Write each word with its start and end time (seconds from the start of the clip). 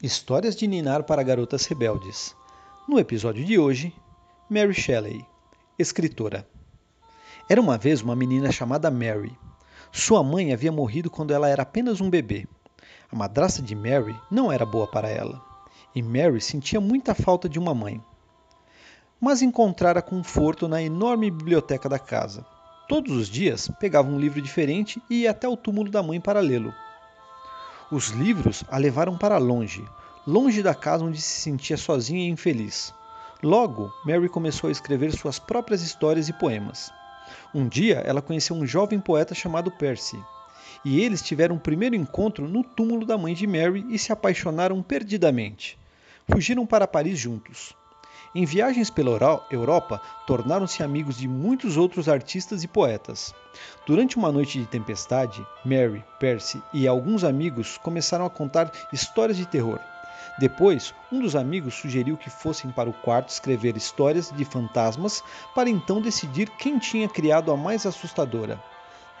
Histórias 0.00 0.54
de 0.54 0.64
Ninar 0.68 1.02
para 1.02 1.24
Garotas 1.24 1.66
Rebeldes. 1.66 2.32
No 2.88 3.00
episódio 3.00 3.44
de 3.44 3.58
hoje, 3.58 3.92
Mary 4.48 4.72
Shelley, 4.72 5.26
escritora. 5.76 6.46
Era 7.50 7.60
uma 7.60 7.76
vez 7.76 8.00
uma 8.00 8.14
menina 8.14 8.52
chamada 8.52 8.92
Mary. 8.92 9.36
Sua 9.90 10.22
mãe 10.22 10.52
havia 10.52 10.70
morrido 10.70 11.10
quando 11.10 11.32
ela 11.34 11.48
era 11.48 11.64
apenas 11.64 12.00
um 12.00 12.08
bebê. 12.08 12.46
A 13.10 13.16
madrasta 13.16 13.60
de 13.60 13.74
Mary 13.74 14.14
não 14.30 14.52
era 14.52 14.64
boa 14.64 14.86
para 14.86 15.08
ela, 15.08 15.42
e 15.92 16.00
Mary 16.00 16.40
sentia 16.40 16.80
muita 16.80 17.12
falta 17.12 17.48
de 17.48 17.58
uma 17.58 17.74
mãe. 17.74 18.00
Mas 19.20 19.42
encontrara 19.42 20.00
conforto 20.00 20.68
na 20.68 20.80
enorme 20.80 21.28
biblioteca 21.28 21.88
da 21.88 21.98
casa. 21.98 22.46
Todos 22.88 23.16
os 23.16 23.28
dias 23.28 23.68
pegava 23.80 24.08
um 24.08 24.20
livro 24.20 24.40
diferente 24.40 25.02
e 25.10 25.22
ia 25.22 25.32
até 25.32 25.48
o 25.48 25.56
túmulo 25.56 25.90
da 25.90 26.04
mãe 26.04 26.20
para 26.20 26.38
lê-lo. 26.38 26.72
Os 27.90 28.08
livros 28.08 28.64
a 28.68 28.76
levaram 28.76 29.16
para 29.16 29.38
longe, 29.38 29.82
longe 30.26 30.62
da 30.62 30.74
casa 30.74 31.02
onde 31.02 31.18
se 31.18 31.40
sentia 31.40 31.78
sozinha 31.78 32.28
e 32.28 32.30
infeliz. 32.30 32.92
Logo, 33.42 33.90
Mary 34.04 34.28
começou 34.28 34.68
a 34.68 34.70
escrever 34.70 35.10
suas 35.12 35.38
próprias 35.38 35.80
histórias 35.80 36.28
e 36.28 36.34
poemas. 36.34 36.92
Um 37.54 37.66
dia, 37.66 38.02
ela 38.04 38.20
conheceu 38.20 38.54
um 38.54 38.66
jovem 38.66 39.00
poeta 39.00 39.34
chamado 39.34 39.70
Percy, 39.70 40.22
e 40.84 41.00
eles 41.00 41.22
tiveram 41.22 41.54
um 41.54 41.58
primeiro 41.58 41.94
encontro 41.94 42.46
no 42.46 42.62
túmulo 42.62 43.06
da 43.06 43.16
mãe 43.16 43.32
de 43.32 43.46
Mary 43.46 43.86
e 43.88 43.98
se 43.98 44.12
apaixonaram 44.12 44.82
perdidamente. 44.82 45.78
Fugiram 46.30 46.66
para 46.66 46.86
Paris 46.86 47.18
juntos. 47.18 47.74
Em 48.34 48.44
viagens 48.44 48.90
pela 48.90 49.18
Europa, 49.50 50.00
tornaram-se 50.26 50.82
amigos 50.82 51.16
de 51.16 51.26
muitos 51.26 51.76
outros 51.76 52.08
artistas 52.08 52.62
e 52.62 52.68
poetas. 52.68 53.34
Durante 53.86 54.16
uma 54.16 54.30
noite 54.30 54.58
de 54.58 54.66
tempestade, 54.66 55.46
Mary, 55.64 56.04
Percy 56.18 56.62
e 56.72 56.86
alguns 56.86 57.24
amigos 57.24 57.78
começaram 57.78 58.26
a 58.26 58.30
contar 58.30 58.70
histórias 58.92 59.38
de 59.38 59.46
terror. 59.46 59.80
Depois, 60.38 60.94
um 61.10 61.20
dos 61.20 61.34
amigos 61.34 61.74
sugeriu 61.74 62.16
que 62.16 62.28
fossem 62.28 62.70
para 62.70 62.90
o 62.90 62.92
quarto 62.92 63.30
escrever 63.30 63.76
histórias 63.76 64.30
de 64.30 64.44
fantasmas 64.44 65.24
para 65.54 65.70
então 65.70 66.00
decidir 66.00 66.50
quem 66.50 66.78
tinha 66.78 67.08
criado 67.08 67.50
a 67.50 67.56
mais 67.56 67.86
assustadora. 67.86 68.62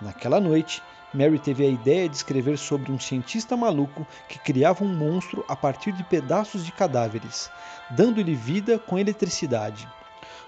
Naquela 0.00 0.40
noite, 0.40 0.80
Mary 1.12 1.40
teve 1.40 1.64
a 1.64 1.68
ideia 1.68 2.08
de 2.08 2.14
escrever 2.14 2.56
sobre 2.56 2.92
um 2.92 3.00
cientista 3.00 3.56
maluco 3.56 4.06
que 4.28 4.38
criava 4.38 4.84
um 4.84 4.94
monstro 4.94 5.44
a 5.48 5.56
partir 5.56 5.90
de 5.90 6.04
pedaços 6.04 6.64
de 6.64 6.70
cadáveres, 6.70 7.50
dando-lhe 7.90 8.34
vida 8.34 8.78
com 8.78 8.98
eletricidade. 8.98 9.88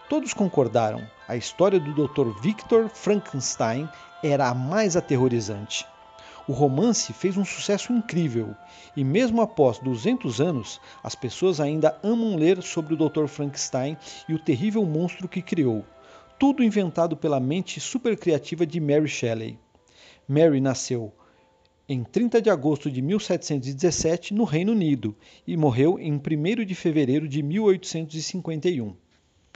Todos 0.09 0.33
concordaram, 0.33 1.03
a 1.27 1.37
história 1.37 1.81
do 1.81 1.93
Dr. 1.93 2.31
Victor 2.41 2.89
Frankenstein 2.89 3.89
era 4.23 4.49
a 4.49 4.55
mais 4.55 4.97
aterrorizante. 4.97 5.87
O 6.47 6.53
romance 6.53 7.13
fez 7.13 7.37
um 7.37 7.45
sucesso 7.45 7.93
incrível 7.93 8.55
e, 8.97 9.05
mesmo 9.05 9.41
após 9.41 9.79
200 9.79 10.41
anos, 10.41 10.81
as 11.03 11.15
pessoas 11.15 11.61
ainda 11.61 11.97
amam 12.03 12.37
ler 12.37 12.63
sobre 12.63 12.95
o 12.95 12.97
Dr. 12.97 13.27
Frankenstein 13.27 13.97
e 14.29 14.35
o 14.35 14.39
terrível 14.39 14.85
monstro 14.85 15.29
que 15.29 15.43
criou. 15.43 15.85
Tudo 16.41 16.65
inventado 16.65 17.19
pela 17.19 17.39
mente 17.39 17.79
supercriativa 17.81 18.65
de 18.65 18.81
Mary 18.81 19.07
Shelley. 19.07 19.59
Mary 20.27 20.59
nasceu 20.59 21.13
em 21.87 22.03
30 22.03 22.41
de 22.41 22.49
agosto 22.49 22.91
de 22.91 23.03
1717 23.03 24.33
no 24.33 24.45
Reino 24.45 24.73
Unido 24.73 25.15
e 25.47 25.55
morreu 25.55 25.99
em 25.99 26.15
1 26.15 26.65
de 26.65 26.75
fevereiro 26.75 27.29
de 27.29 27.43
1851. 27.43 28.97